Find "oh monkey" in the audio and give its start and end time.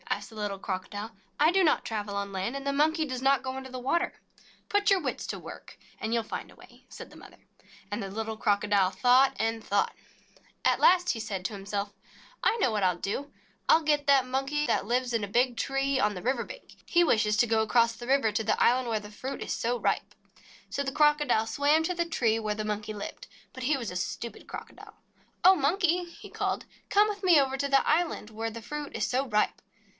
25.43-26.05